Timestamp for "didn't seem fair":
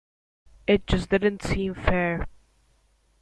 1.11-2.25